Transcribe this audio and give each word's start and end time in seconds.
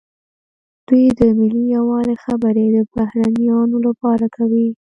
دوی 0.87 1.05
د 1.19 1.21
ملي 1.37 1.63
یووالي 1.75 2.15
خبرې 2.23 2.65
د 2.75 2.77
بهرنیانو 2.95 3.77
لپاره 3.87 4.25
کوي. 4.35 4.67